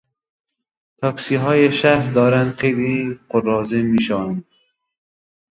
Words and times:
تاکسیهای 0.97 1.71
شهر 1.71 2.11
دارند 2.11 2.51
خیلی 2.55 3.19
قراضه 3.29 3.81
میشوند. 3.81 4.45